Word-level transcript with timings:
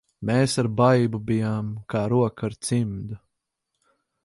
Mēs 0.27 0.53
ar 0.61 0.69
Baibu 0.79 1.19
bijām 1.27 1.69
kā 1.95 2.03
roka 2.15 2.49
ar 2.51 2.59
cimdu. 2.71 3.21